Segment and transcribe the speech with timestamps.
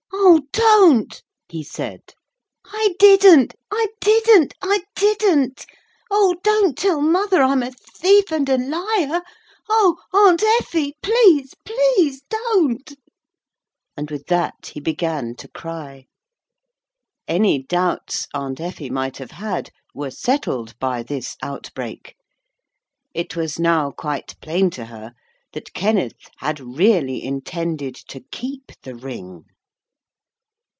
[0.13, 2.01] 'Oh, don't,' he said,
[2.65, 3.53] 'I didn't.
[3.69, 4.53] I didn't.
[4.61, 5.65] I didn't.
[6.09, 6.35] Oh!
[6.43, 9.21] don't tell mother I'm a thief and a liar.
[9.69, 9.97] Oh!
[10.13, 12.93] Aunt Effie, please, please don't.'
[13.97, 16.05] And with that he began to cry.
[17.27, 22.15] Any doubts Aunt Effie might have had were settled by this outbreak.
[23.13, 25.13] It was now quite plain to her
[25.53, 29.45] that Kenneth had really intended to keep the ring.